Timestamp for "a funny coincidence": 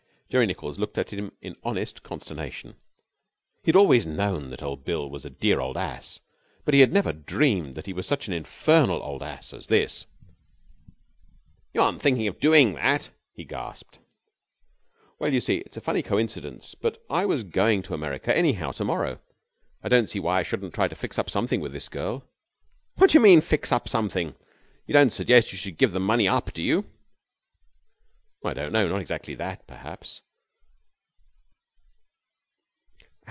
15.75-16.75